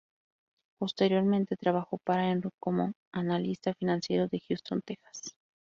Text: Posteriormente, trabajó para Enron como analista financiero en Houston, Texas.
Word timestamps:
Posteriormente, 0.79 1.55
trabajó 1.57 1.99
para 1.99 2.31
Enron 2.31 2.51
como 2.59 2.91
analista 3.13 3.75
financiero 3.75 4.27
en 4.31 4.39
Houston, 4.49 4.81
Texas. 4.83 5.35